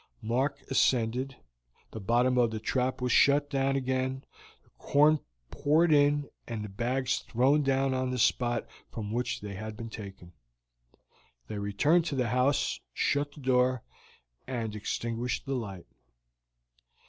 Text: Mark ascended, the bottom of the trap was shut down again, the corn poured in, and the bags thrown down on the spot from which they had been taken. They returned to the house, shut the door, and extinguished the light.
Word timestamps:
Mark 0.23 0.63
ascended, 0.71 1.35
the 1.91 1.99
bottom 1.99 2.35
of 2.35 2.49
the 2.49 2.59
trap 2.59 3.01
was 3.01 3.11
shut 3.11 3.51
down 3.51 3.75
again, 3.75 4.23
the 4.63 4.71
corn 4.79 5.19
poured 5.51 5.93
in, 5.93 6.27
and 6.47 6.65
the 6.65 6.69
bags 6.69 7.19
thrown 7.19 7.61
down 7.61 7.93
on 7.93 8.09
the 8.09 8.17
spot 8.17 8.65
from 8.89 9.11
which 9.11 9.41
they 9.41 9.53
had 9.53 9.77
been 9.77 9.91
taken. 9.91 10.33
They 11.47 11.59
returned 11.59 12.05
to 12.05 12.15
the 12.15 12.29
house, 12.29 12.79
shut 12.95 13.33
the 13.33 13.41
door, 13.41 13.83
and 14.47 14.75
extinguished 14.75 15.45
the 15.45 15.53
light. 15.53 15.85